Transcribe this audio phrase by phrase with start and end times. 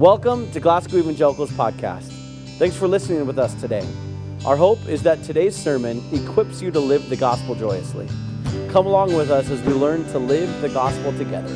[0.00, 2.10] Welcome to Glasgow Evangelicals Podcast.
[2.56, 3.86] Thanks for listening with us today.
[4.46, 8.08] Our hope is that today's sermon equips you to live the gospel joyously.
[8.70, 11.54] Come along with us as we learn to live the gospel together.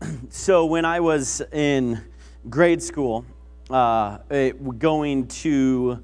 [0.28, 2.02] So, when I was in
[2.50, 3.24] grade school,
[3.70, 4.18] uh,
[4.78, 6.02] going to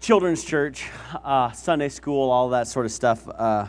[0.00, 0.84] children's church,
[1.24, 3.68] uh, Sunday school, all that sort of stuff, uh,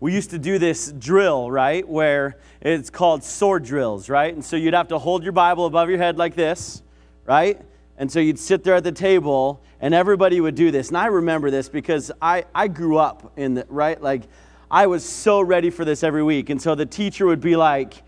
[0.00, 1.86] we used to do this drill, right?
[1.86, 4.32] Where it's called sword drills, right?
[4.32, 6.82] And so you'd have to hold your Bible above your head like this,
[7.26, 7.60] right?
[7.98, 10.88] And so you'd sit there at the table and everybody would do this.
[10.88, 14.00] And I remember this because I, I grew up in the, right?
[14.00, 14.22] Like,
[14.70, 16.48] I was so ready for this every week.
[16.48, 18.02] And so the teacher would be like,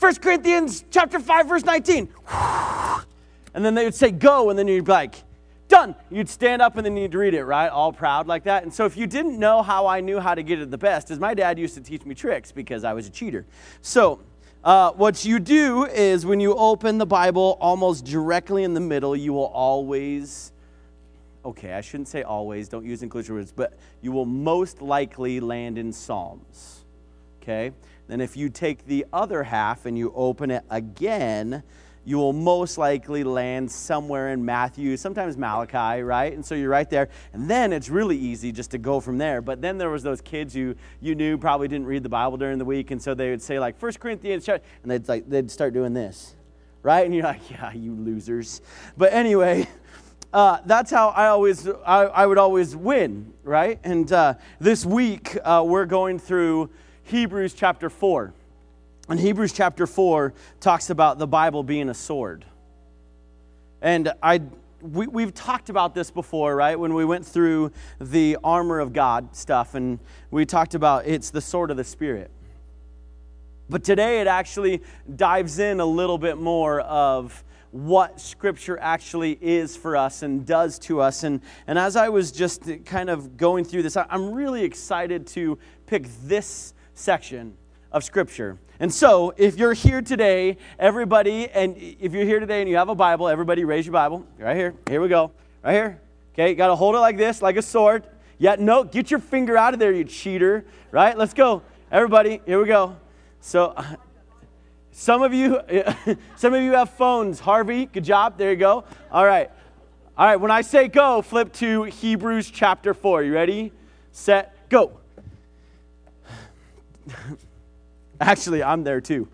[0.00, 2.08] 1 Corinthians chapter 5, verse 19.
[3.54, 4.50] And then they would say, go.
[4.50, 5.16] And then you'd be like,
[5.68, 5.94] done.
[6.10, 7.68] You'd stand up and then you'd read it, right?
[7.68, 8.62] All proud like that.
[8.62, 11.10] And so if you didn't know how I knew how to get it the best,
[11.10, 13.46] is my dad used to teach me tricks because I was a cheater.
[13.82, 14.20] So
[14.64, 19.14] uh, what you do is when you open the Bible almost directly in the middle,
[19.14, 20.52] you will always,
[21.44, 25.78] okay, I shouldn't say always, don't use inclusion words, but you will most likely land
[25.78, 26.84] in Psalms.
[27.42, 27.72] Okay?
[28.08, 31.62] Then if you take the other half and you open it again,
[32.08, 36.32] you will most likely land somewhere in Matthew, sometimes Malachi, right?
[36.32, 37.10] And so you're right there.
[37.34, 39.42] And then it's really easy just to go from there.
[39.42, 42.56] But then there was those kids who you knew probably didn't read the Bible during
[42.56, 45.74] the week, and so they would say like 1 Corinthians, and they'd like they'd start
[45.74, 46.34] doing this,
[46.82, 47.04] right?
[47.04, 48.62] And you're like, yeah, you losers.
[48.96, 49.68] But anyway.
[50.30, 53.80] Uh, that's how I always I, I, would always win, right?
[53.82, 56.68] And uh, this week uh, we're going through
[57.04, 58.34] Hebrews chapter four.
[59.10, 62.44] And Hebrews chapter 4 talks about the Bible being a sword.
[63.80, 64.42] And I,
[64.82, 66.78] we, we've talked about this before, right?
[66.78, 69.98] When we went through the armor of God stuff, and
[70.30, 72.30] we talked about it's the sword of the Spirit.
[73.70, 74.82] But today it actually
[75.16, 80.78] dives in a little bit more of what Scripture actually is for us and does
[80.80, 81.22] to us.
[81.22, 85.58] And, and as I was just kind of going through this, I'm really excited to
[85.86, 87.56] pick this section
[87.90, 88.58] of Scripture.
[88.80, 92.88] And so, if you're here today, everybody, and if you're here today and you have
[92.88, 94.24] a Bible, everybody raise your Bible.
[94.38, 94.72] Right here.
[94.88, 95.32] Here we go.
[95.64, 96.00] Right here.
[96.32, 98.06] Okay, got to hold it like this, like a sword.
[98.38, 100.64] Yeah, no, get your finger out of there, you cheater.
[100.92, 101.18] Right?
[101.18, 101.62] Let's go.
[101.90, 102.96] Everybody, here we go.
[103.40, 103.74] So,
[104.92, 105.60] some of you,
[106.36, 107.40] some of you have phones.
[107.40, 108.38] Harvey, good job.
[108.38, 108.84] There you go.
[109.10, 109.50] All right.
[110.16, 113.24] All right, when I say go, flip to Hebrews chapter 4.
[113.24, 113.72] You ready?
[114.12, 115.00] Set, go.
[118.20, 119.28] Actually, I'm there too.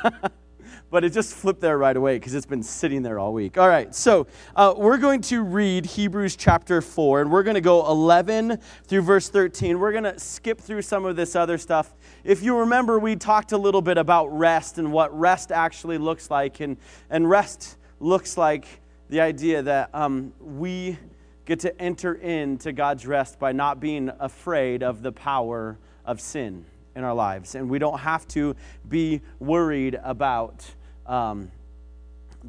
[0.90, 3.58] but it just flipped there right away because it's been sitting there all week.
[3.58, 7.60] All right, so uh, we're going to read Hebrews chapter 4, and we're going to
[7.60, 9.78] go 11 through verse 13.
[9.78, 11.94] We're going to skip through some of this other stuff.
[12.22, 16.30] If you remember, we talked a little bit about rest and what rest actually looks
[16.30, 16.60] like.
[16.60, 16.76] And,
[17.10, 18.66] and rest looks like
[19.08, 20.98] the idea that um, we
[21.44, 26.64] get to enter into God's rest by not being afraid of the power of sin
[26.96, 27.54] in our lives.
[27.54, 28.56] And we don't have to
[28.88, 30.64] be worried about
[31.06, 31.52] um,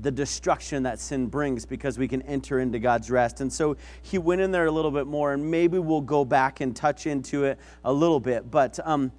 [0.02, 3.42] the destruction that sin brings because we can enter into God's rest.
[3.42, 6.62] And so he went in there a little bit more, and maybe we'll go back
[6.62, 8.50] and touch into it a little bit.
[8.50, 9.12] But um,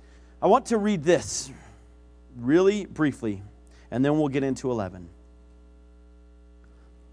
[0.43, 1.51] I want to read this
[2.37, 3.43] really briefly,
[3.91, 5.09] and then we'll get into 11.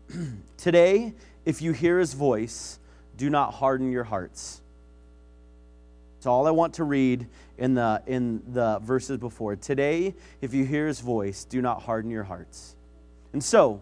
[0.58, 2.80] Today, if you hear his voice,
[3.18, 4.62] do not harden your hearts.
[6.25, 7.28] It's all I want to read
[7.59, 9.56] in the, in the verses before.
[9.56, 12.75] Today, if you hear his voice, do not harden your hearts.
[13.31, 13.80] And so,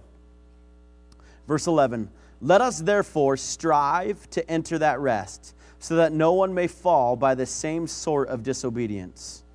[1.47, 2.09] verse 11
[2.41, 7.33] let us therefore strive to enter that rest, so that no one may fall by
[7.33, 9.45] the same sort of disobedience.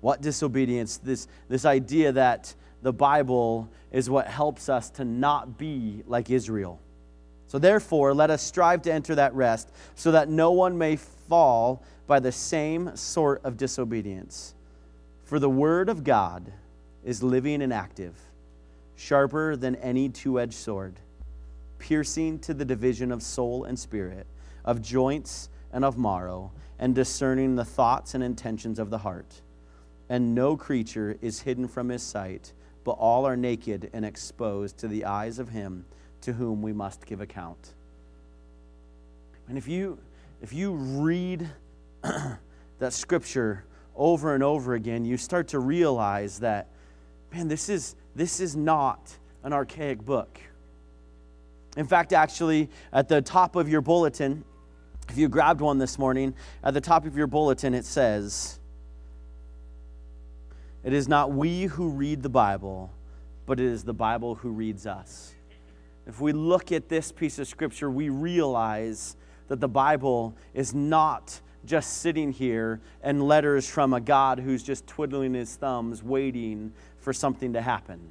[0.00, 0.96] What disobedience?
[0.96, 6.80] This, this idea that the Bible is what helps us to not be like Israel.
[7.54, 11.84] So, therefore, let us strive to enter that rest, so that no one may fall
[12.08, 14.56] by the same sort of disobedience.
[15.22, 16.52] For the word of God
[17.04, 18.18] is living and active,
[18.96, 20.98] sharper than any two edged sword,
[21.78, 24.26] piercing to the division of soul and spirit,
[24.64, 29.42] of joints and of marrow, and discerning the thoughts and intentions of the heart.
[30.08, 32.52] And no creature is hidden from his sight,
[32.82, 35.84] but all are naked and exposed to the eyes of him
[36.24, 37.74] to whom we must give account.
[39.48, 39.98] And if you
[40.44, 41.48] if you read
[42.02, 43.64] that scripture
[43.96, 46.68] over and over again, you start to realize that,
[47.32, 50.38] man, this is, this is not an archaic book.
[51.78, 54.44] In fact, actually, at the top of your bulletin,
[55.08, 58.58] If you grabbed one this morning, at the top of your bulletin it says,
[60.82, 62.90] It is not we who read the Bible,
[63.46, 65.34] but it is the Bible who reads us.
[66.06, 69.16] If we look at this piece of scripture, we realize
[69.48, 74.86] that the Bible is not just sitting here and letters from a God who's just
[74.86, 78.10] twiddling his thumbs, waiting for something to happen.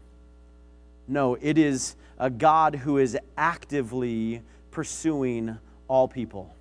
[1.07, 4.41] No, it is a God who is actively
[4.71, 5.57] pursuing
[5.87, 6.55] all people.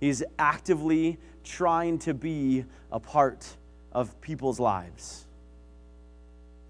[0.00, 3.46] He's actively trying to be a part
[3.92, 5.25] of people's lives.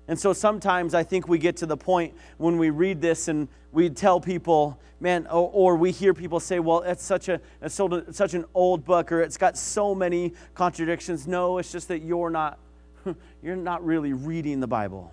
[0.08, 3.48] And so sometimes I think we get to the point when we read this and
[3.72, 7.74] we tell people, man, or, or we hear people say, well, it's such, a, it's
[7.74, 11.26] such an old book or it's got so many contradictions.
[11.26, 12.58] No, it's just that you're not,
[13.42, 15.12] you're not really reading the Bible.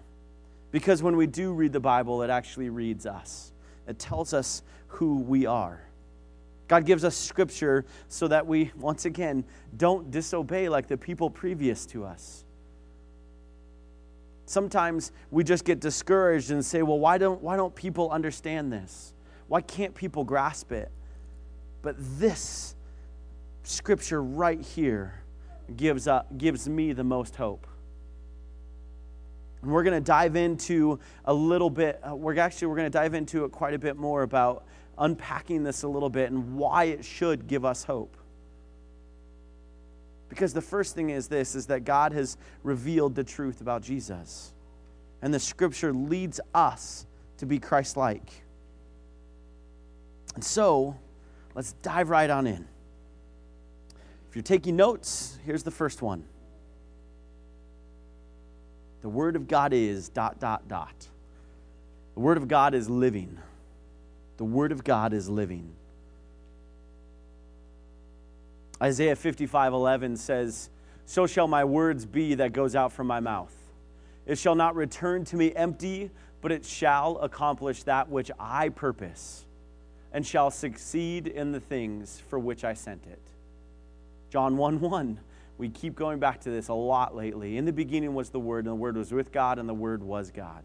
[0.72, 3.51] Because when we do read the Bible, it actually reads us,
[3.88, 5.81] it tells us who we are.
[6.68, 9.44] God gives us scripture so that we, once again,
[9.75, 12.45] don't disobey like the people previous to us.
[14.53, 19.15] Sometimes we just get discouraged and say, well, why don't, why don't people understand this?
[19.47, 20.91] Why can't people grasp it?
[21.81, 22.75] But this
[23.63, 25.23] scripture right here
[25.75, 27.65] gives, uh, gives me the most hope.
[29.63, 32.95] And we're going to dive into a little bit, uh, we're actually, we're going to
[32.95, 34.67] dive into it quite a bit more about
[34.99, 38.15] unpacking this a little bit and why it should give us hope.
[40.33, 44.51] Because the first thing is this is that God has revealed the truth about Jesus.
[45.21, 47.06] And the scripture leads us
[47.38, 48.44] to be Christ like.
[50.33, 50.97] And so,
[51.53, 52.68] let's dive right on in.
[54.27, 56.25] If you're taking notes, here's the first one.
[59.03, 61.09] The Word of God is dot, dot, dot.
[62.15, 63.38] The Word of God is living.
[64.38, 65.75] The Word of God is living.
[68.83, 70.69] Isaiah 55 11 says,
[71.06, 73.56] So shall my words be that goes out from my mouth.
[74.25, 79.45] It shall not return to me empty, but it shall accomplish that which I purpose,
[80.12, 83.21] and shall succeed in the things for which I sent it.
[84.30, 85.19] John 1 1.
[85.57, 87.57] We keep going back to this a lot lately.
[87.57, 90.03] In the beginning was the Word, and the Word was with God, and the Word
[90.03, 90.63] was God.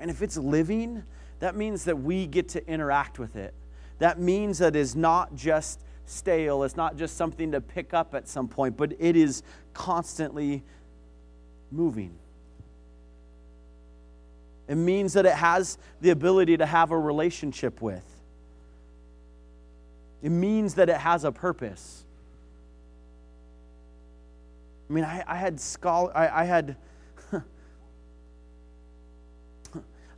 [0.00, 1.04] And if it's living,
[1.38, 3.54] that means that we get to interact with it.
[3.98, 5.78] That means that it's not just
[6.10, 9.42] stale, it's not just something to pick up at some point, but it is
[9.72, 10.62] constantly
[11.70, 12.14] moving.
[14.68, 18.04] It means that it has the ability to have a relationship with.
[20.22, 22.04] It means that it has a purpose.
[24.88, 26.76] I mean, I, I had scholar, I, I had
[27.32, 27.40] I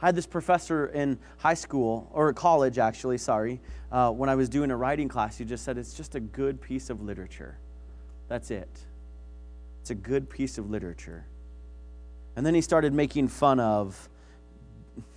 [0.00, 3.60] had this professor in high school, or college actually, sorry,
[3.92, 6.60] uh, when I was doing a writing class, he just said, it's just a good
[6.60, 7.58] piece of literature.
[8.26, 8.68] That's it.
[9.82, 11.26] It's a good piece of literature.
[12.34, 14.08] And then he started making fun of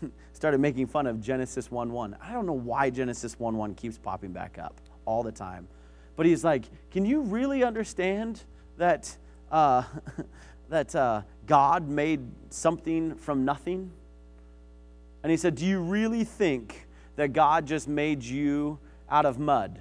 [0.34, 2.16] started making fun of Genesis 1:1.
[2.22, 5.68] I don't know why Genesis 1:1 keeps popping back up all the time.
[6.16, 8.44] But he's like, "Can you really understand
[8.78, 9.16] that
[9.52, 9.84] uh,
[10.70, 13.92] that uh, God made something from nothing?"
[15.26, 16.85] And he said, Do you really think
[17.16, 18.80] that God just made you
[19.10, 19.80] out of mud?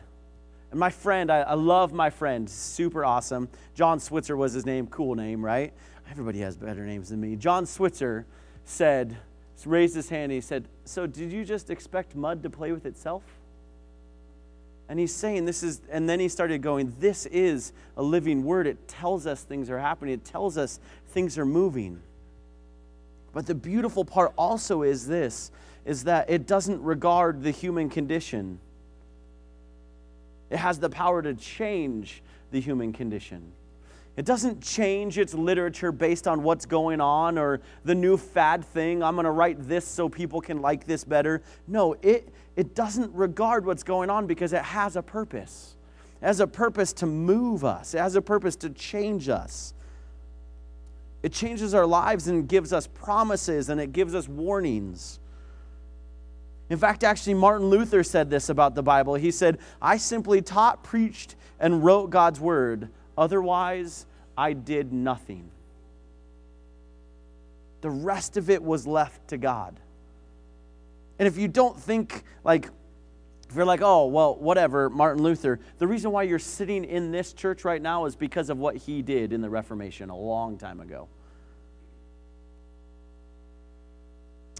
[0.70, 3.48] And my friend, I, I love my friend, super awesome.
[3.74, 5.72] John Switzer was his name, cool name, right?
[6.10, 7.36] Everybody has better names than me.
[7.36, 8.26] John Switzer
[8.64, 9.16] said,
[9.66, 12.86] raised his hand, and he said, So did you just expect mud to play with
[12.86, 13.22] itself?
[14.88, 18.66] And he's saying this is, and then he started going, This is a living word.
[18.66, 22.02] It tells us things are happening, it tells us things are moving.
[23.32, 25.50] But the beautiful part also is this
[25.84, 28.58] is that it doesn't regard the human condition.
[30.50, 33.52] It has the power to change the human condition.
[34.16, 39.02] It doesn't change its literature based on what's going on or the new fad thing.
[39.02, 41.42] I'm going to write this so people can like this better.
[41.66, 45.74] No, it, it doesn't regard what's going on because it has a purpose.
[46.22, 49.74] It has a purpose to move us, it has a purpose to change us.
[51.24, 55.20] It changes our lives and gives us promises and it gives us warnings.
[56.70, 59.14] In fact, actually, Martin Luther said this about the Bible.
[59.14, 62.88] He said, I simply taught, preached, and wrote God's word.
[63.16, 64.06] Otherwise,
[64.36, 65.50] I did nothing.
[67.82, 69.78] The rest of it was left to God.
[71.18, 72.70] And if you don't think like
[73.54, 77.32] if you're like, oh, well, whatever, Martin Luther, the reason why you're sitting in this
[77.32, 80.80] church right now is because of what he did in the Reformation a long time
[80.80, 81.06] ago.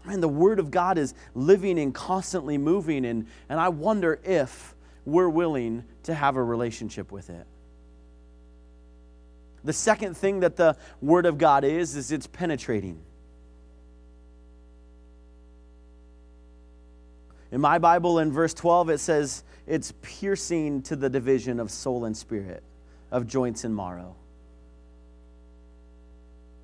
[0.07, 3.05] And the Word of God is living and constantly moving.
[3.05, 7.45] And, and I wonder if we're willing to have a relationship with it.
[9.63, 13.01] The second thing that the Word of God is, is it's penetrating.
[17.51, 22.05] In my Bible, in verse 12, it says it's piercing to the division of soul
[22.05, 22.63] and spirit,
[23.11, 24.15] of joints and marrow.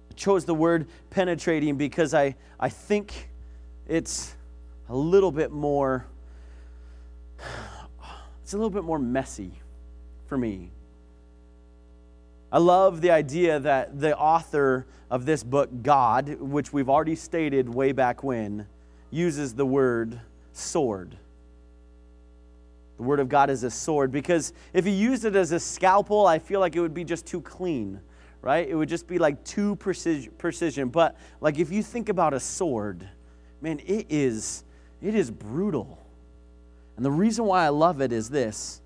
[0.10, 3.30] I chose the word penetrating because I, I think
[3.88, 4.36] it's
[4.90, 6.06] a little bit more
[8.44, 9.52] it's a little bit more messy
[10.28, 10.72] for me.
[12.52, 17.74] I love the idea that the author of this book, God, which we've already stated
[17.74, 18.68] way back when,
[19.10, 20.20] uses the word
[20.52, 21.16] sword.
[22.98, 26.28] The Word of God is a sword because if you used it as a scalpel,
[26.28, 28.00] I feel like it would be just too clean,
[28.42, 28.68] right?
[28.68, 30.90] It would just be like too precision.
[30.90, 33.08] But like if you think about a sword,
[33.62, 34.64] man, it is
[35.02, 35.98] it is brutal.
[36.96, 38.82] And the reason why I love it is this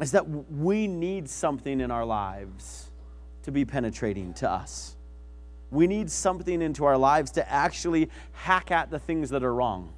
[0.00, 2.90] is that we need something in our lives
[3.42, 4.96] to be penetrating to us.
[5.70, 9.92] We need something into our lives to actually hack at the things that are wrong.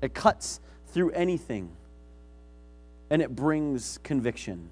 [0.00, 1.70] It cuts through anything
[3.10, 4.70] and it brings conviction.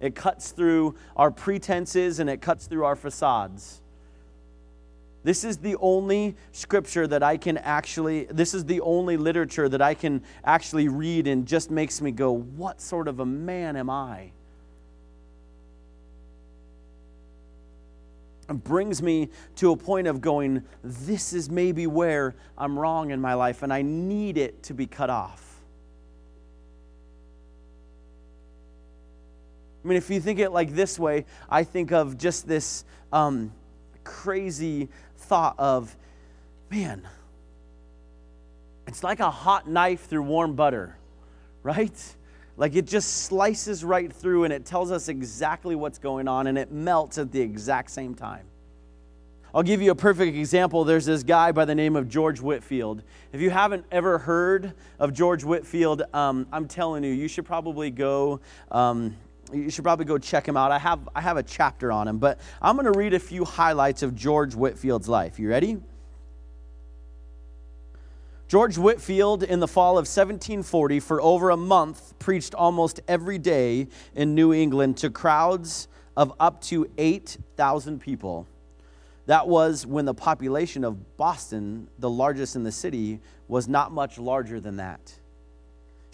[0.00, 3.82] It cuts through our pretenses and it cuts through our facades.
[5.26, 9.82] This is the only scripture that I can actually, this is the only literature that
[9.82, 13.90] I can actually read and just makes me go, what sort of a man am
[13.90, 14.30] I?
[18.48, 23.20] It brings me to a point of going, this is maybe where I'm wrong in
[23.20, 25.42] my life and I need it to be cut off.
[29.84, 33.50] I mean, if you think it like this way, I think of just this um,
[34.06, 35.94] crazy thought of,
[36.70, 37.06] man,
[38.86, 40.96] it's like a hot knife through warm butter,
[41.62, 42.16] right?
[42.56, 46.56] Like it just slices right through and it tells us exactly what's going on and
[46.56, 48.46] it melts at the exact same time.
[49.54, 50.84] I'll give you a perfect example.
[50.84, 53.02] There's this guy by the name of George Whitefield.
[53.32, 57.90] If you haven't ever heard of George Whitefield, um, I'm telling you, you should probably
[57.90, 58.40] go.
[58.70, 59.16] Um,
[59.52, 60.72] you should probably go check him out.
[60.72, 63.44] I have, I have a chapter on him, but I'm going to read a few
[63.44, 65.38] highlights of George Whitefield's life.
[65.38, 65.78] You ready?
[68.48, 73.88] George Whitefield, in the fall of 1740, for over a month, preached almost every day
[74.14, 78.46] in New England to crowds of up to 8,000 people.
[79.26, 84.16] That was when the population of Boston, the largest in the city, was not much
[84.16, 85.12] larger than that.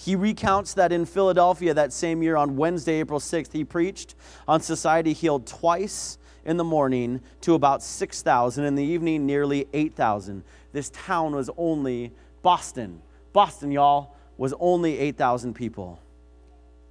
[0.05, 4.17] He recounts that in Philadelphia that same year on Wednesday, April 6th, he preached
[4.49, 10.43] on Society Hill twice in the morning to about 6,000, in the evening, nearly 8,000.
[10.73, 13.01] This town was only Boston.
[13.33, 16.01] Boston, y'all, was only 8,000 people.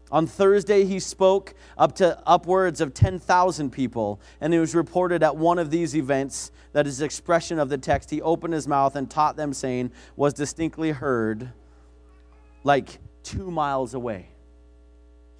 [0.09, 5.35] On Thursday, he spoke up to upwards of 10,000 people, and it was reported at
[5.35, 9.11] one of these events that his expression of the text, he opened his mouth and
[9.11, 11.51] taught them, saying, was distinctly heard
[12.63, 14.29] like two miles away.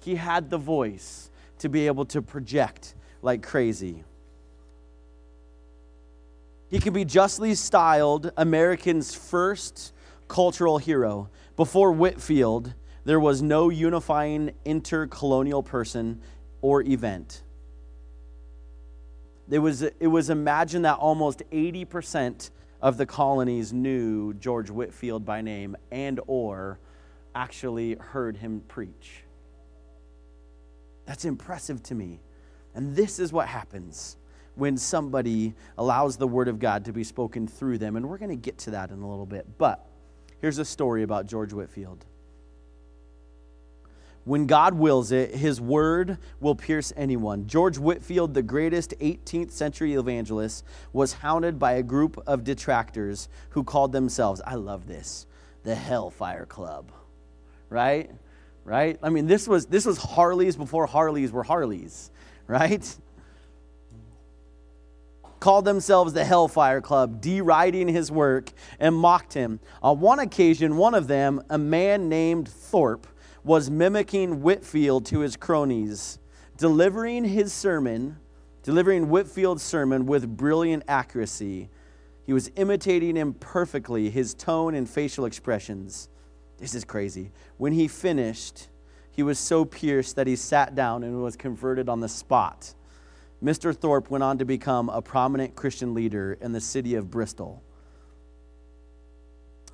[0.00, 4.04] He had the voice to be able to project like crazy.
[6.68, 9.92] He can be justly styled America's first
[10.26, 11.28] cultural hero.
[11.54, 12.74] Before Whitefield,
[13.04, 16.20] there was no unifying intercolonial person
[16.62, 17.42] or event.
[19.50, 22.50] It was, it was imagined that almost 80%
[22.80, 26.78] of the colonies knew George Whitefield by name and or
[27.34, 29.24] actually heard him preach.
[31.06, 32.20] That's impressive to me.
[32.74, 34.16] And this is what happens
[34.54, 37.96] when somebody allows the word of God to be spoken through them.
[37.96, 39.46] And we're going to get to that in a little bit.
[39.58, 39.86] But
[40.42, 42.04] Here's a story about George Whitefield.
[44.24, 47.46] When God wills it, his word will pierce anyone.
[47.46, 53.62] George Whitefield, the greatest 18th century evangelist, was hounded by a group of detractors who
[53.62, 55.28] called themselves, I love this,
[55.62, 56.90] the Hellfire Club.
[57.72, 58.10] Right?
[58.64, 58.98] Right?
[59.02, 62.10] I mean, this was this was Harleys before Harleys were Harleys,
[62.46, 62.96] right?
[65.40, 69.58] called themselves the Hellfire Club, deriding his work and mocked him.
[69.82, 73.08] On one occasion, one of them, a man named Thorpe,
[73.42, 76.20] was mimicking Whitefield to his cronies,
[76.56, 78.18] delivering his sermon,
[78.62, 81.70] delivering Whitefield's sermon with brilliant accuracy.
[82.24, 86.08] He was imitating him perfectly, his tone and facial expressions.
[86.62, 87.32] This is crazy.
[87.56, 88.68] When he finished,
[89.10, 92.72] he was so pierced that he sat down and was converted on the spot.
[93.42, 93.74] Mr.
[93.74, 97.64] Thorpe went on to become a prominent Christian leader in the city of Bristol.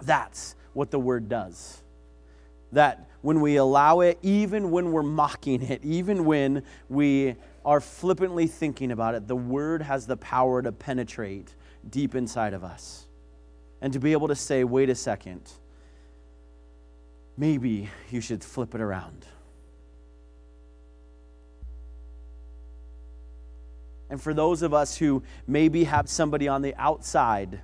[0.01, 1.83] That's what the word does.
[2.73, 8.47] That when we allow it, even when we're mocking it, even when we are flippantly
[8.47, 11.55] thinking about it, the word has the power to penetrate
[11.91, 13.09] deep inside of us.
[13.83, 15.53] And to be able to say, wait a second,
[17.39, 19.25] maybe you should flip it around.
[24.11, 27.61] And for those of us who maybe have somebody on the outside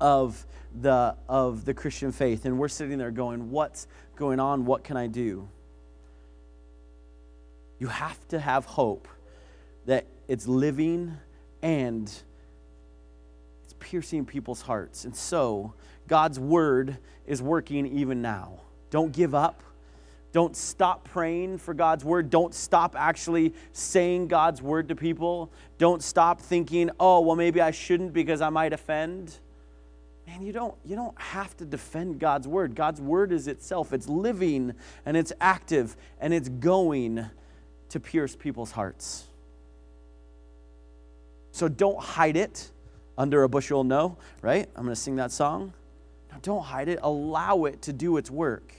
[0.00, 0.44] of
[0.80, 4.66] the, of the Christian faith, and we're sitting there going, What's going on?
[4.66, 5.48] What can I do?
[7.78, 9.08] You have to have hope
[9.86, 11.16] that it's living
[11.62, 12.12] and
[13.64, 15.04] it's piercing people's hearts.
[15.04, 15.74] And so,
[16.12, 18.60] God's word is working even now.
[18.90, 19.62] Don't give up.
[20.32, 22.28] Don't stop praying for God's word.
[22.28, 25.50] Don't stop actually saying God's word to people.
[25.78, 29.38] Don't stop thinking, oh, well, maybe I shouldn't because I might offend.
[30.26, 32.74] Man, you don't, you don't have to defend God's word.
[32.74, 34.74] God's word is itself, it's living
[35.06, 37.24] and it's active and it's going
[37.88, 39.24] to pierce people's hearts.
[41.52, 42.70] So don't hide it
[43.16, 44.68] under a bushel no, right?
[44.76, 45.72] I'm going to sing that song.
[46.32, 46.98] No, don't hide it.
[47.02, 48.74] Allow it to do its work.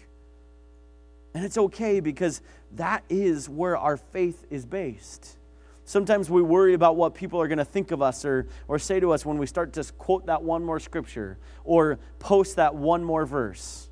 [1.34, 2.42] And it's okay because
[2.74, 5.38] that is where our faith is based.
[5.86, 9.00] Sometimes we worry about what people are going to think of us or, or say
[9.00, 13.04] to us when we start to quote that one more scripture or post that one
[13.04, 13.90] more verse.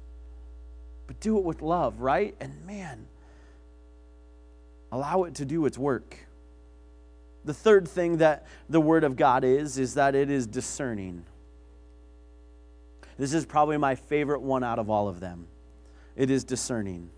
[1.08, 2.36] But do it with love, right?
[2.40, 3.08] And man,
[4.92, 6.16] allow it to do its work.
[7.44, 11.26] The third thing that the Word of God is, is that it is discerning.
[13.22, 15.46] This is probably my favorite one out of all of them.
[16.16, 17.12] It is discerning.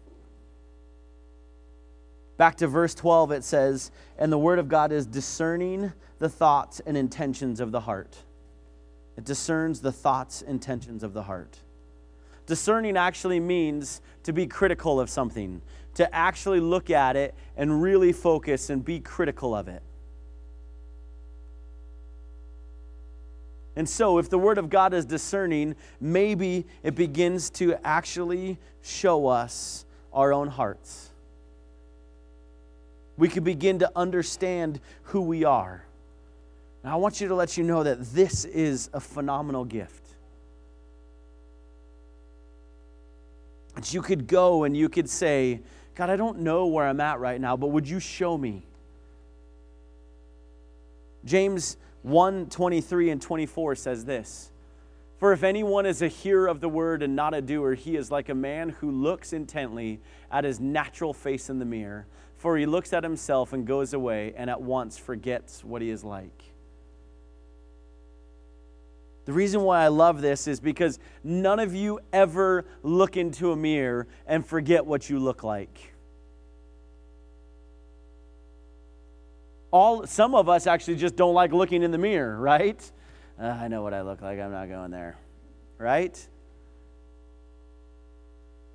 [2.36, 6.82] Back to verse 12, it says, And the word of God is discerning the thoughts
[6.86, 8.18] and intentions of the heart.
[9.16, 11.60] It discerns the thoughts, intentions of the heart.
[12.48, 15.62] Discerning actually means to be critical of something,
[15.94, 19.82] to actually look at it and really focus and be critical of it.
[23.76, 29.28] And so, if the Word of God is discerning, maybe it begins to actually show
[29.28, 31.10] us our own hearts
[33.18, 35.86] we can begin to understand who we are.
[36.84, 40.02] Now, I want you to let you know that this is a phenomenal gift.
[43.76, 45.62] That you could go and you could say,
[45.96, 48.66] God, I don't know where I'm at right now, but would you show me?
[51.24, 54.52] James 1 23 and 24 says this
[55.18, 58.12] For if anyone is a hearer of the word and not a doer, he is
[58.12, 60.00] like a man who looks intently
[60.32, 62.06] at his natural face in the mirror
[62.44, 66.04] for he looks at himself and goes away and at once forgets what he is
[66.04, 66.44] like.
[69.24, 73.56] The reason why I love this is because none of you ever look into a
[73.56, 75.93] mirror and forget what you look like.
[79.74, 82.80] All, some of us actually just don't like looking in the mirror, right?
[83.42, 84.40] Uh, I know what I look like.
[84.40, 85.18] I'm not going there,
[85.80, 86.16] right?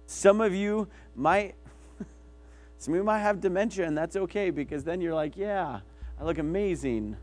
[0.07, 1.55] Some of you might
[2.79, 5.79] some of you might have dementia, and that's okay because then you're like, yeah,
[6.21, 7.17] I look amazing.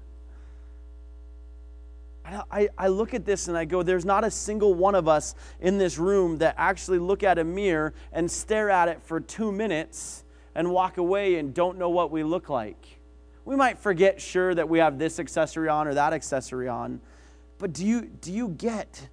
[2.23, 5.35] I, I look at this and I go, there's not a single one of us
[5.59, 9.51] in this room that actually look at a mirror and stare at it for two
[9.51, 10.23] minutes
[10.55, 12.95] and walk away and don't know what we look like.
[13.45, 16.99] We might forget, sure, that we have this accessory on or that accessory on,
[17.57, 19.07] but do you, do you get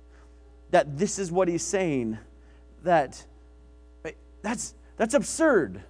[0.70, 2.18] that this is what he's saying?
[2.82, 3.24] That
[4.42, 5.82] that's, that's absurd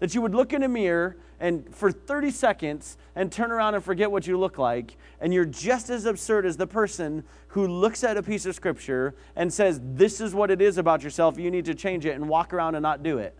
[0.00, 3.84] that you would look in a mirror and for 30 seconds and turn around and
[3.84, 8.04] forget what you look like, and you're just as absurd as the person who looks
[8.04, 11.50] at a piece of scripture and says, This is what it is about yourself, you
[11.50, 13.34] need to change it, and walk around and not do it.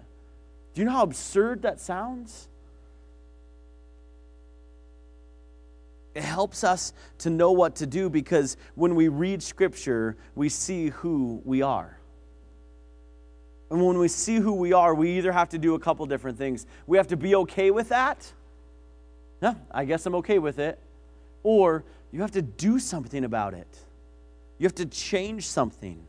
[0.72, 2.48] Do you know how absurd that sounds?
[6.14, 10.88] It helps us to know what to do because when we read scripture, we see
[10.88, 11.98] who we are.
[13.70, 16.36] And when we see who we are, we either have to do a couple different
[16.36, 16.66] things.
[16.88, 18.32] We have to be okay with that.
[19.40, 20.80] Yeah, I guess I'm okay with it.
[21.44, 23.68] Or you have to do something about it.
[24.58, 26.04] You have to change something.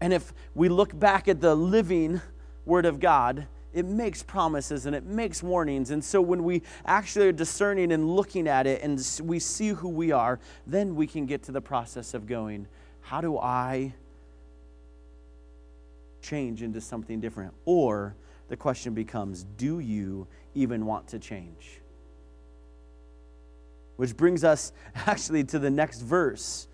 [0.00, 2.20] And if we look back at the living
[2.64, 5.90] Word of God, it makes promises and it makes warnings.
[5.90, 9.88] And so when we actually are discerning and looking at it and we see who
[9.88, 12.66] we are, then we can get to the process of going,
[13.00, 13.94] how do I
[16.20, 17.52] change into something different?
[17.64, 18.14] Or
[18.48, 21.80] the question becomes, do you even want to change?
[23.96, 26.68] Which brings us actually to the next verse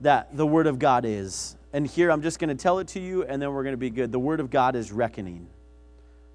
[0.00, 1.56] that the Word of God is.
[1.72, 3.78] and here I'm just going to tell it to you, and then we're going to
[3.78, 4.10] be good.
[4.10, 5.46] The Word of God is reckoning.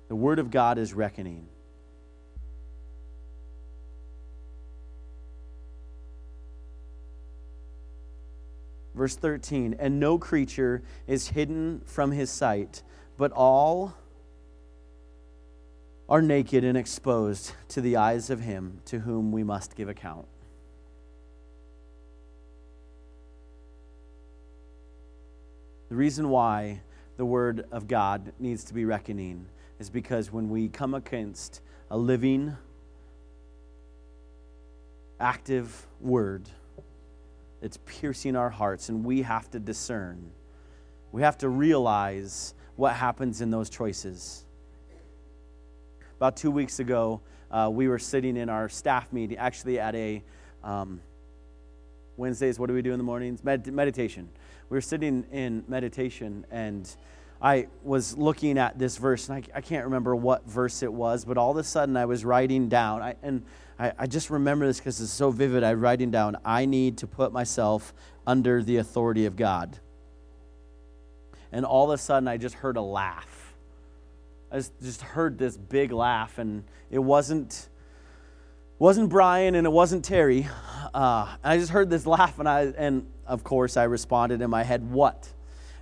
[0.07, 1.47] The Word of God is reckoning.
[8.95, 12.81] Verse 13, and no creature is hidden from his sight,
[13.15, 13.93] but all
[16.09, 20.25] are naked and exposed to the eyes of him to whom we must give account.
[25.89, 26.81] The reason why
[27.17, 29.45] the Word of God needs to be reckoning
[29.79, 32.55] is because when we come against a living,
[35.19, 36.49] active Word,
[37.61, 40.31] it's piercing our hearts, and we have to discern.
[41.11, 44.45] We have to realize what happens in those choices.
[46.17, 50.23] About two weeks ago, uh, we were sitting in our staff meeting, actually at a
[50.63, 51.01] um,
[52.17, 53.43] Wednesdays, what do we do in the mornings?
[53.43, 54.29] Med- meditation
[54.69, 56.95] we were sitting in meditation and
[57.41, 61.23] I was looking at this verse, and I, I, can't remember what verse it was,
[61.23, 63.43] but all of a sudden I was writing down, I, and
[63.77, 65.63] I, I just remember this because it's so vivid.
[65.63, 67.93] I writing down, I need to put myself
[68.25, 69.77] under the authority of God.
[71.51, 73.53] And all of a sudden I just heard a laugh.
[74.51, 77.69] I just, heard this big laugh, and it wasn't
[78.79, 80.47] wasn't Brian and it wasn't Terry.
[80.93, 84.63] Uh, I just heard this laugh, and I and of course, I responded in my
[84.63, 85.31] head, What?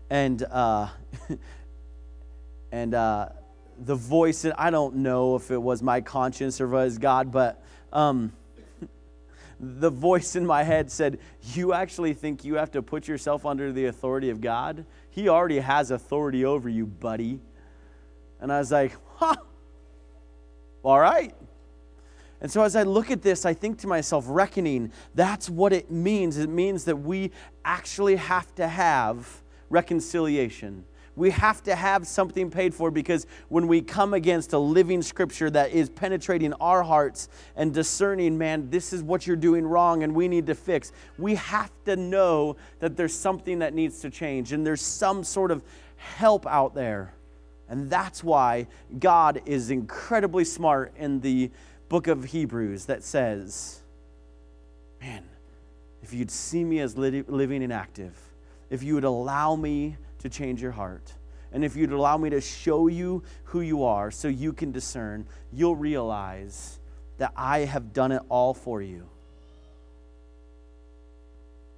[0.09, 0.87] And, uh,
[2.71, 3.29] and uh,
[3.77, 8.33] the voice, I don't know if it was my conscience or was God, but um,
[9.59, 11.19] the voice in my head said,
[11.53, 14.85] You actually think you have to put yourself under the authority of God?
[15.09, 17.39] He already has authority over you, buddy.
[18.39, 19.35] And I was like, Huh,
[20.83, 21.33] all right.
[22.41, 25.89] And so as I look at this, I think to myself, reckoning, that's what it
[25.89, 26.37] means.
[26.37, 27.31] It means that we
[27.63, 30.85] actually have to have reconciliation.
[31.15, 35.49] We have to have something paid for because when we come against a living scripture
[35.49, 40.13] that is penetrating our hearts and discerning, man, this is what you're doing wrong and
[40.13, 44.51] we need to fix, we have to know that there's something that needs to change
[44.51, 45.63] and there's some sort of
[45.95, 47.13] help out there.
[47.69, 48.67] And that's why
[48.99, 51.49] God is incredibly smart in the
[51.89, 53.81] book of Hebrews that says,
[55.01, 55.23] Man,
[56.03, 58.17] if you'd see me as living and active,
[58.69, 61.13] if you would allow me to change your heart,
[61.51, 65.27] and if you'd allow me to show you who you are so you can discern,
[65.53, 66.79] you'll realize
[67.17, 69.07] that I have done it all for you.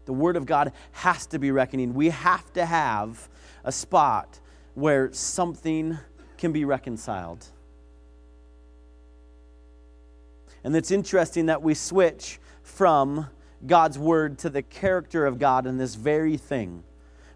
[0.05, 1.93] The Word of God has to be reckoning.
[1.93, 3.27] We have to have
[3.65, 4.39] a spot
[4.73, 5.97] where something
[6.37, 7.45] can be reconciled.
[10.63, 13.27] And it's interesting that we switch from
[13.65, 16.83] God's word to the character of God in this very thing.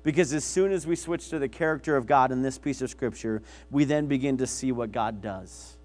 [0.04, 2.90] Because as soon as we switch to the character of God in this piece of
[2.90, 5.78] scripture, we then begin to see what God does.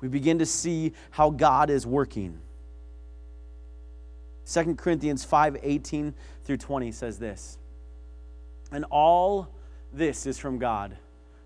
[0.00, 2.40] We begin to see how God is working.
[4.50, 7.58] 2 Corinthians 5 18 through 20 says this.
[8.72, 9.48] And all
[9.92, 10.96] this is from God,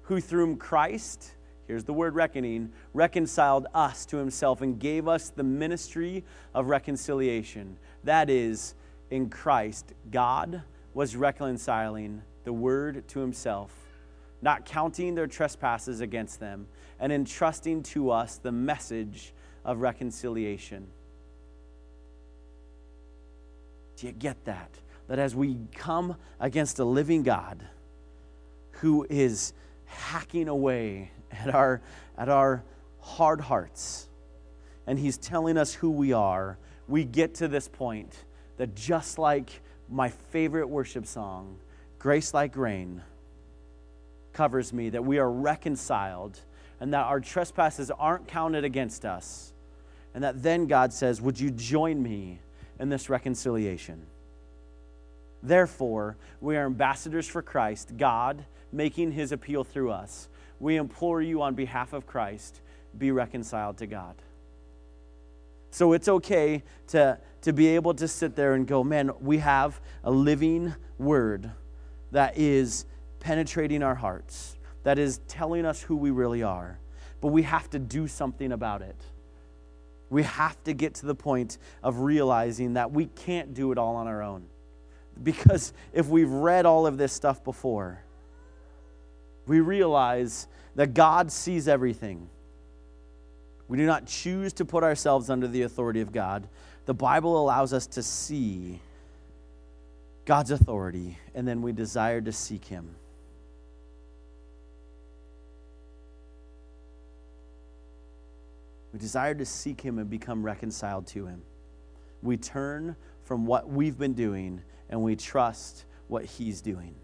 [0.03, 1.35] who through Christ
[1.70, 7.79] here's the word reckoning, reconciled us to himself and gave us the ministry of reconciliation.
[8.03, 8.74] That is,
[9.09, 13.72] in Christ, God was reconciling the word to himself,
[14.42, 16.66] not counting their trespasses against them,
[16.98, 19.33] and entrusting to us the message
[19.64, 20.87] of reconciliation.
[23.96, 24.70] Do you get that?
[25.09, 27.66] That as we come against a living God
[28.72, 29.53] who is
[29.85, 31.83] hacking away at our,
[32.16, 32.64] at our
[33.00, 34.09] hard hearts
[34.87, 38.24] and He's telling us who we are, we get to this point
[38.57, 41.59] that just like my favorite worship song,
[41.98, 43.03] Grace Like Rain,
[44.33, 46.40] covers me, that we are reconciled
[46.79, 49.53] and that our trespasses aren't counted against us.
[50.14, 52.40] And that then God says, Would you join me
[52.79, 54.07] in this reconciliation?
[55.42, 60.29] Therefore, we are ambassadors for Christ, God making his appeal through us
[60.61, 62.61] we implore you on behalf of Christ,
[62.96, 64.14] be reconciled to God.
[65.71, 69.81] So it's okay to, to be able to sit there and go, man, we have
[70.05, 71.51] a living word
[72.11, 72.87] that is
[73.21, 76.79] penetrating our hearts, that is telling us who we really are.
[77.21, 78.97] But we have to do something about it.
[80.09, 83.95] We have to get to the point of realizing that we can't do it all
[83.97, 84.47] on our own.
[85.23, 88.03] Because if we've read all of this stuff before,
[89.47, 92.29] we realize that God sees everything.
[93.71, 96.49] We do not choose to put ourselves under the authority of God.
[96.87, 98.81] The Bible allows us to see
[100.25, 102.97] God's authority, and then we desire to seek Him.
[108.93, 111.41] We desire to seek Him and become reconciled to Him.
[112.23, 116.97] We turn from what we've been doing and we trust what He's doing.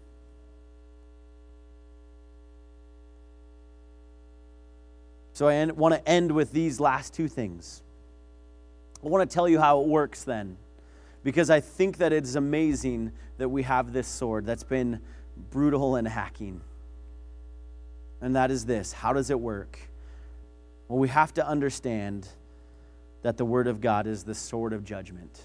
[5.37, 7.83] So I want to end with these last two things.
[9.05, 10.57] I want to tell you how it works then,
[11.23, 14.99] because I think that it's amazing that we have this sword that's been
[15.51, 16.61] brutal and hacking.
[18.19, 19.77] And that is this how does it work?
[20.87, 22.27] Well, we have to understand
[23.21, 25.39] that the Word of God is the sword of judgment.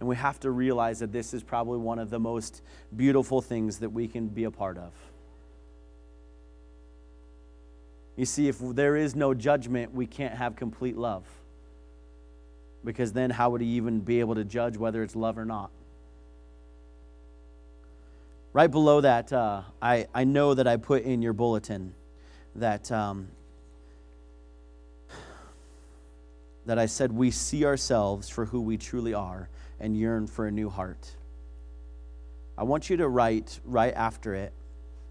[0.00, 2.62] And we have to realize that this is probably one of the most
[2.96, 4.92] beautiful things that we can be a part of.
[8.16, 11.24] You see, if there is no judgment, we can't have complete love.
[12.84, 15.70] Because then, how would he even be able to judge whether it's love or not?
[18.52, 21.92] Right below that, uh, I, I know that I put in your bulletin
[22.54, 23.28] that, um,
[26.64, 29.48] that I said we see ourselves for who we truly are
[29.80, 31.16] and yearn for a new heart.
[32.56, 34.52] I want you to write right after it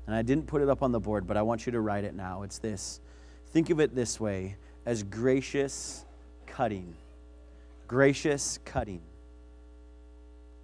[0.05, 2.03] and I didn't put it up on the board, but I want you to write
[2.03, 2.43] it now.
[2.43, 2.99] It's this
[3.47, 6.05] think of it this way as gracious
[6.47, 6.95] cutting.
[7.87, 9.01] Gracious cutting.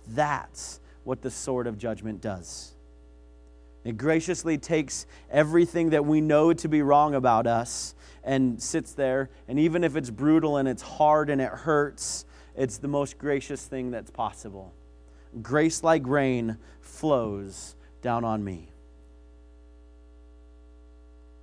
[0.07, 2.73] That's what the sword of judgment does.
[3.83, 9.29] It graciously takes everything that we know to be wrong about us and sits there.
[9.47, 12.25] And even if it's brutal and it's hard and it hurts,
[12.55, 14.73] it's the most gracious thing that's possible.
[15.41, 18.71] Grace like rain flows down on me.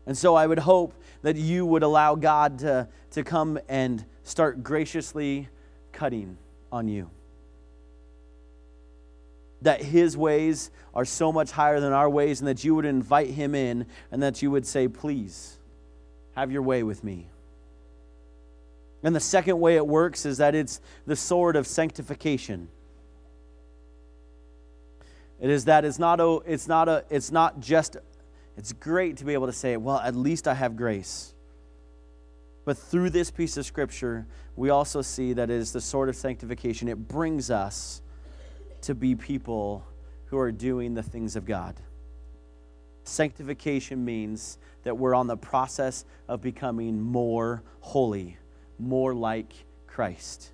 [0.07, 4.63] And so I would hope that you would allow God to, to come and start
[4.63, 5.49] graciously
[5.93, 6.39] cutting
[6.71, 7.11] on you.
[9.63, 13.31] That his ways are so much higher than our ways, and that you would invite
[13.31, 15.59] him in, and that you would say, Please,
[16.37, 17.29] have your way with me.
[19.03, 22.69] And the second way it works is that it's the sword of sanctification.
[25.41, 27.97] It is that it's not, a, it's not, a, it's not just
[28.57, 31.35] it's great to be able to say, well, at least I have grace.
[32.65, 36.17] But through this piece of scripture, we also see that it is the sword of
[36.17, 36.89] sanctification.
[36.89, 38.03] It brings us
[38.83, 39.85] to be people
[40.27, 41.77] who are doing the things of God.
[43.05, 48.37] Sanctification means that we're on the process of becoming more holy,
[48.79, 49.53] more like
[49.87, 50.51] Christ.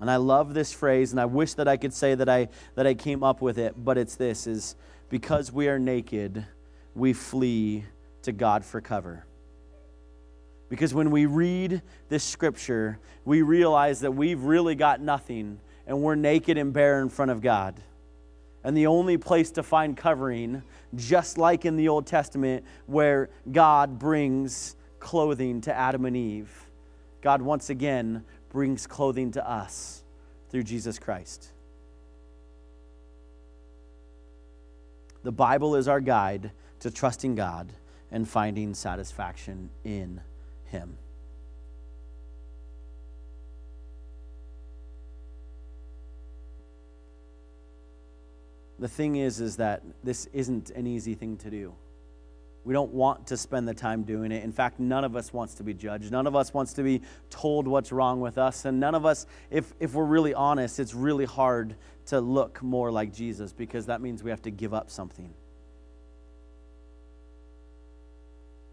[0.00, 2.86] And I love this phrase, and I wish that I could say that I, that
[2.86, 4.76] I came up with it, but it's this is
[5.08, 6.46] because we are naked,
[6.94, 7.84] we flee
[8.22, 9.24] to God for cover.
[10.68, 16.14] Because when we read this scripture, we realize that we've really got nothing and we're
[16.14, 17.80] naked and bare in front of God.
[18.62, 20.62] And the only place to find covering,
[20.94, 26.50] just like in the Old Testament, where God brings clothing to Adam and Eve,
[27.22, 30.02] God once again brings clothing to us
[30.50, 31.52] through Jesus Christ.
[35.22, 37.72] The Bible is our guide to trusting God
[38.10, 40.20] and finding satisfaction in
[40.66, 40.96] Him.
[48.78, 51.74] The thing is is that this isn't an easy thing to do.
[52.68, 54.44] We don't want to spend the time doing it.
[54.44, 56.12] In fact, none of us wants to be judged.
[56.12, 57.00] None of us wants to be
[57.30, 58.66] told what's wrong with us.
[58.66, 61.76] And none of us, if, if we're really honest, it's really hard
[62.08, 65.32] to look more like Jesus because that means we have to give up something.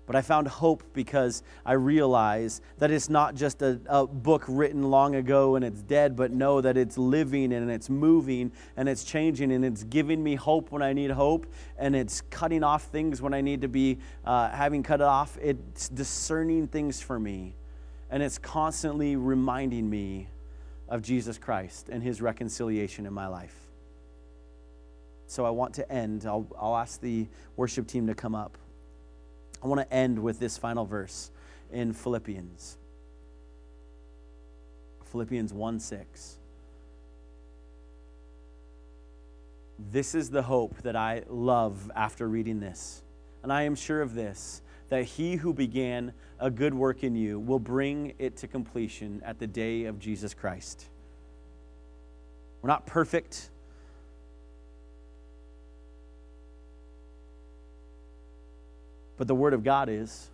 [0.05, 4.91] But I found hope because I realize that it's not just a, a, book written
[4.91, 9.03] long ago and it's dead, but know that it's living and it's moving and it's
[9.03, 13.21] changing and it's giving me hope when I need hope and it's cutting off things
[13.21, 15.37] when I need to be uh, having cut off.
[15.41, 17.55] It's discerning things for me
[18.11, 20.27] and it's constantly reminding me
[20.87, 23.55] of Jesus Christ and his reconciliation in my life.
[25.27, 26.25] So I want to end.
[26.25, 28.57] I'll, I'll ask the worship team to come up.
[29.63, 31.31] I want to end with this final verse
[31.71, 32.77] in Philippians.
[35.05, 36.37] Philippians 1 6.
[39.77, 43.03] This is the hope that I love after reading this.
[43.43, 47.39] And I am sure of this that he who began a good work in you
[47.39, 50.85] will bring it to completion at the day of Jesus Christ.
[52.61, 53.49] We're not perfect.
[59.17, 60.29] But the Word of God is.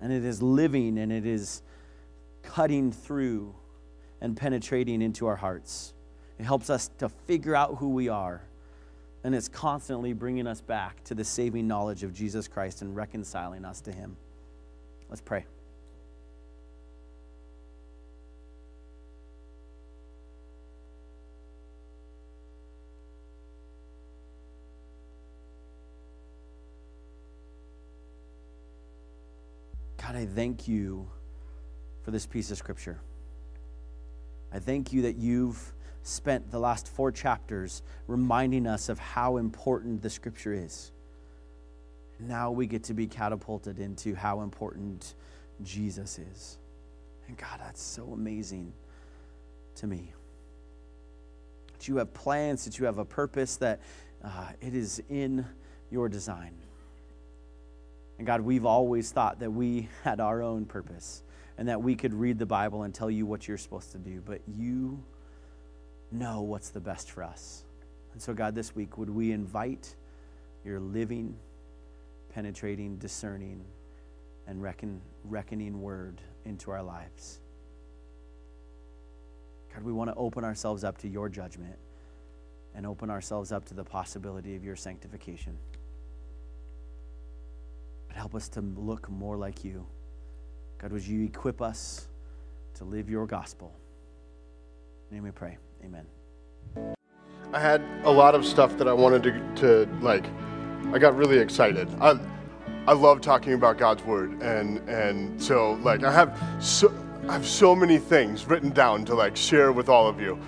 [0.00, 1.62] And it is living and it is
[2.42, 3.54] cutting through
[4.20, 5.94] and penetrating into our hearts.
[6.38, 8.42] It helps us to figure out who we are.
[9.24, 13.64] And it's constantly bringing us back to the saving knowledge of Jesus Christ and reconciling
[13.64, 14.16] us to Him.
[15.08, 15.44] Let's pray.
[30.12, 31.08] God, I thank you
[32.04, 33.00] for this piece of scripture.
[34.52, 35.72] I thank you that you've
[36.02, 40.92] spent the last four chapters reminding us of how important the scripture is.
[42.20, 45.14] Now we get to be catapulted into how important
[45.62, 46.58] Jesus is.
[47.26, 48.74] And God, that's so amazing
[49.76, 50.12] to me.
[51.72, 53.80] That you have plans, that you have a purpose, that
[54.22, 55.46] uh, it is in
[55.90, 56.52] your design.
[58.18, 61.22] And God, we've always thought that we had our own purpose
[61.58, 64.22] and that we could read the Bible and tell you what you're supposed to do,
[64.24, 65.02] but you
[66.10, 67.64] know what's the best for us.
[68.12, 69.94] And so, God, this week, would we invite
[70.64, 71.36] your living,
[72.34, 73.64] penetrating, discerning,
[74.46, 77.40] and reckon, reckoning word into our lives?
[79.74, 81.78] God, we want to open ourselves up to your judgment
[82.74, 85.56] and open ourselves up to the possibility of your sanctification.
[88.12, 89.86] But help us to look more like you.
[90.76, 92.08] God, would you equip us
[92.74, 93.74] to live your gospel?
[95.10, 95.56] In name we pray.
[95.82, 96.04] Amen.
[97.54, 100.26] I had a lot of stuff that I wanted to, to like,
[100.92, 101.88] I got really excited.
[102.02, 102.20] I,
[102.86, 106.92] I love talking about God's word, and and so like I have so
[107.28, 110.38] I have so many things written down to like share with all of you.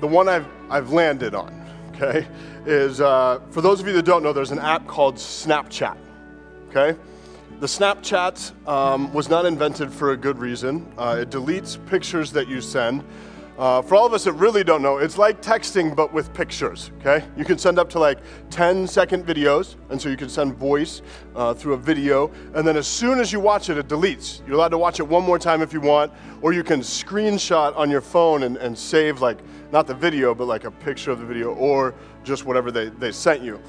[0.00, 1.57] The one I've I've landed on,
[2.00, 2.26] okay,
[2.66, 5.96] is uh, for those of you that don't know, there's an app called Snapchat.
[6.70, 6.98] Okay,
[7.60, 10.90] the Snapchat um, was not invented for a good reason.
[10.96, 13.02] Uh, it deletes pictures that you send.
[13.58, 16.92] Uh, for all of us that really don't know, it's like texting but with pictures,
[17.00, 17.26] okay?
[17.36, 21.02] You can send up to like 10 second videos, and so you can send voice
[21.34, 24.46] uh, through a video, and then as soon as you watch it, it deletes.
[24.46, 27.76] You're allowed to watch it one more time if you want, or you can screenshot
[27.76, 29.38] on your phone and, and save like,
[29.72, 33.12] not the video, but like a picture of the video, or just whatever they, they
[33.12, 33.60] sent you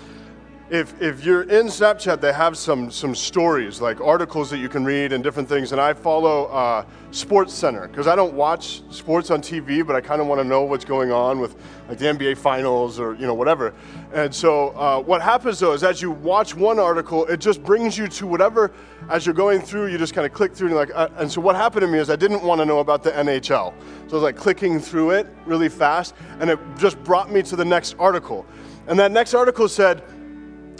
[0.69, 4.85] if, if you're in Snapchat, they have some, some stories, like articles that you can
[4.85, 5.71] read and different things.
[5.71, 10.01] And I follow uh, Sports Center because I don't watch sports on TV, but I
[10.01, 11.55] kind of want to know what's going on with
[11.87, 13.73] like the NBA Finals or you know whatever.
[14.13, 17.97] And so uh, what happens though is as you watch one article, it just brings
[17.97, 18.71] you to whatever.
[19.09, 20.91] As you're going through, you just kind of click through and like.
[20.93, 23.11] Uh, and so what happened to me is I didn't want to know about the
[23.11, 23.73] NHL, so
[24.11, 27.65] I was like clicking through it really fast, and it just brought me to the
[27.65, 28.45] next article.
[28.87, 30.03] And that next article said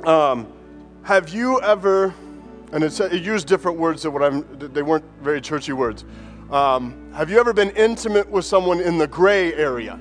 [0.06, 0.52] um,
[1.04, 2.14] have you ever,
[2.72, 6.06] and it, used different words than what I'm, they weren't very churchy words.
[6.52, 10.00] Um, have you ever been intimate with someone in the gray area?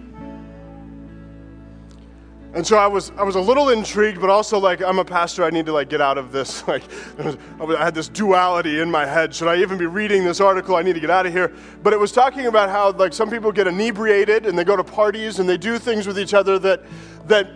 [2.55, 5.45] And so I was, I was a little intrigued, but also like, I'm a pastor,
[5.45, 6.65] I need to like get out of this.
[6.69, 6.83] Like,
[7.61, 9.35] I had this duality in my head.
[9.35, 10.77] Should I even be reading this article?
[10.77, 11.55] I need to get out of here.
[11.83, 14.85] But it was talking about how like some people get inebriated and they go to
[14.85, 16.83] parties and they do things with each other that,
[17.27, 17.51] that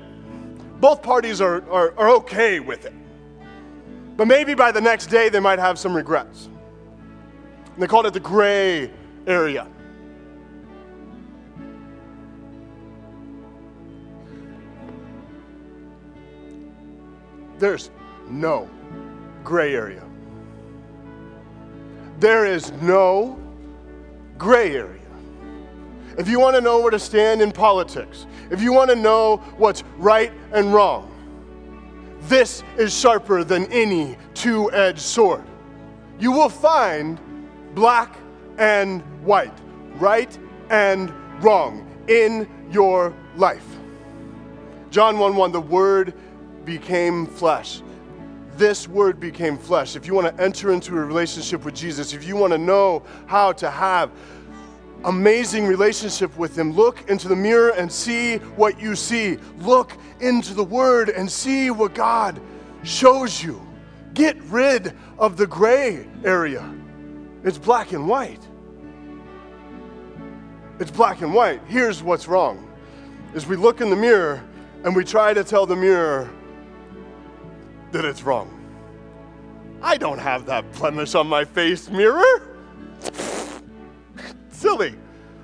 [0.82, 2.92] both parties are, are, are okay with it.
[4.16, 6.46] But maybe by the next day they might have some regrets.
[7.72, 8.90] And they called it the gray
[9.28, 9.68] area.
[17.58, 17.90] There's
[18.28, 18.68] no
[19.44, 20.02] gray area.
[22.18, 23.40] There is no
[24.36, 24.98] gray area.
[26.18, 29.38] If you want to know where to stand in politics, if you want to know
[29.56, 31.08] what's right and wrong,
[32.22, 35.42] this is sharper than any two edged sword.
[36.20, 37.18] You will find
[37.74, 38.16] black
[38.58, 39.58] and white,
[39.94, 40.38] right
[40.68, 41.10] and
[41.42, 43.66] wrong in your life.
[44.90, 46.12] John 1 1, the Word
[46.66, 47.80] became flesh.
[48.58, 49.96] This Word became flesh.
[49.96, 53.02] If you want to enter into a relationship with Jesus, if you want to know
[53.26, 54.10] how to have
[55.04, 56.72] amazing relationship with Him.
[56.72, 59.38] Look into the mirror and see what you see.
[59.58, 62.40] Look into the Word and see what God
[62.82, 63.60] shows you.
[64.14, 66.68] Get rid of the gray area.
[67.44, 68.40] It's black and white.
[70.78, 71.60] It's black and white.
[71.66, 72.68] Here's what's wrong.
[73.34, 74.42] Is we look in the mirror
[74.84, 76.30] and we try to tell the mirror
[77.92, 78.58] that it's wrong.
[79.82, 82.52] I don't have that blemish on my face, mirror
[84.62, 84.94] silly.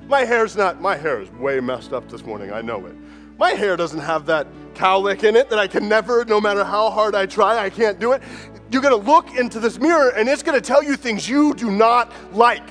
[0.07, 2.95] My hair's not, my hair is way messed up this morning, I know it.
[3.37, 6.89] My hair doesn't have that cowlick in it that I can never, no matter how
[6.89, 8.23] hard I try, I can't do it.
[8.71, 12.13] You're gonna look into this mirror and it's gonna tell you things you do not
[12.33, 12.63] like.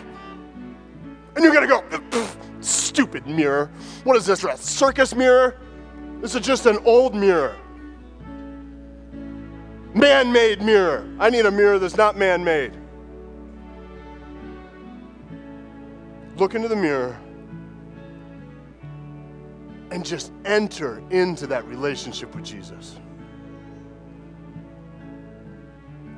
[1.35, 2.27] And you're to go,
[2.61, 3.69] stupid mirror.
[4.03, 5.59] What is this, a circus mirror?
[6.21, 7.55] This is just an old mirror.
[9.93, 11.07] Man made mirror.
[11.19, 12.76] I need a mirror that's not man made.
[16.38, 17.19] Look into the mirror
[19.89, 22.99] and just enter into that relationship with Jesus.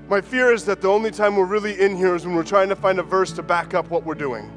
[0.10, 2.68] My fear is that the only time we're really in here is when we're trying
[2.70, 4.52] to find a verse to back up what we're doing.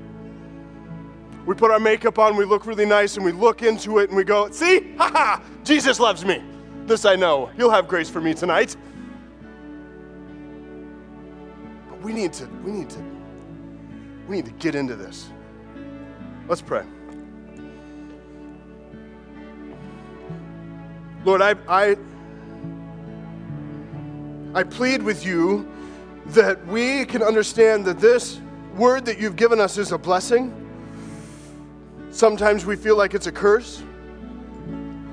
[1.45, 4.17] We put our makeup on, we look really nice, and we look into it and
[4.17, 6.43] we go, See, ha ha, Jesus loves me.
[6.87, 7.47] This I know.
[7.57, 8.77] He'll have grace for me tonight.
[11.89, 13.05] But we need to, we need to,
[14.27, 15.29] we need to get into this.
[16.49, 16.85] Let's pray.
[21.25, 21.97] Lord, I, I
[24.55, 25.67] I plead with you
[26.27, 28.39] that we can understand that this
[28.77, 30.53] word that you've given us is a blessing.
[32.11, 33.83] Sometimes we feel like it's a curse.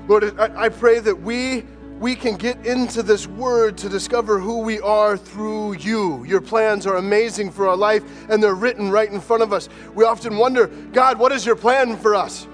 [0.08, 1.64] Lord, I, I pray that we
[2.00, 6.24] we can get into this word to discover who we are through you.
[6.24, 9.68] Your plans are amazing for our life and they're written right in front of us.
[9.94, 12.46] We often wonder, God, what is your plan for us?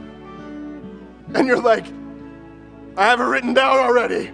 [1.33, 1.87] And you're like,
[2.97, 4.33] I have it written down already.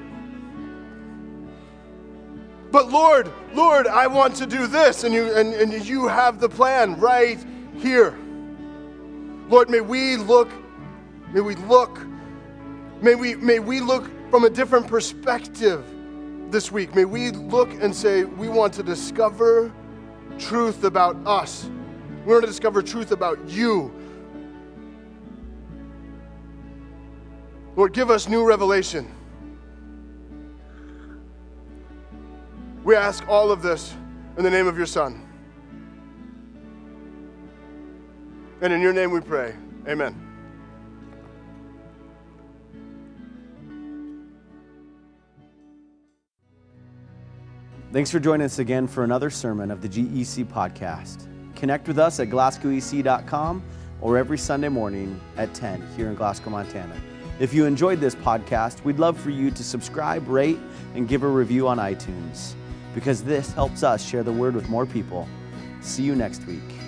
[2.71, 6.49] But Lord, Lord, I want to do this, and you and, and you have the
[6.49, 7.39] plan right
[7.77, 8.17] here.
[9.51, 10.51] Lord, may we look,
[11.33, 12.01] may we look,
[13.03, 15.85] may we may we look from a different perspective
[16.51, 16.95] this week.
[16.95, 19.71] May we look and say, we want to discover
[20.39, 21.69] truth about us.
[22.25, 23.93] We want to discover truth about you.
[27.77, 29.07] Lord, give us new revelation.
[32.85, 33.95] We ask all of this
[34.39, 35.29] in the name of your Son.
[38.63, 39.55] And in your name we pray.
[39.87, 40.32] Amen.
[47.93, 51.27] Thanks for joining us again for another sermon of the GEC podcast.
[51.55, 53.63] Connect with us at glasgowec.com
[54.01, 56.99] or every Sunday morning at 10 here in Glasgow, Montana.
[57.39, 60.59] If you enjoyed this podcast, we'd love for you to subscribe, rate,
[60.95, 62.55] and give a review on iTunes
[62.95, 65.29] because this helps us share the word with more people.
[65.83, 66.82] See you next week.